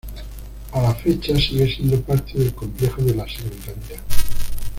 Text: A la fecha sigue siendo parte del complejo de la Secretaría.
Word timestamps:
A 0.71 0.81
la 0.81 0.95
fecha 0.95 1.37
sigue 1.39 1.67
siendo 1.75 2.01
parte 2.01 2.33
del 2.39 2.55
complejo 2.55 3.03
de 3.03 3.13
la 3.13 3.25
Secretaría. 3.27 3.99